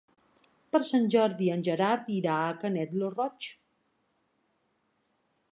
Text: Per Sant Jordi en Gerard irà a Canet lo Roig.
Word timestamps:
Per 0.75 0.79
Sant 0.87 1.05
Jordi 1.15 1.49
en 1.57 1.61
Gerard 1.67 2.09
irà 2.21 2.39
a 2.47 2.57
Canet 2.65 2.97
lo 3.03 3.15
Roig. 3.15 3.53